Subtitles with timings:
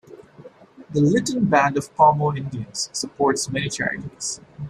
[0.89, 4.41] The Lytton Band of Pomo Indians supports many charities.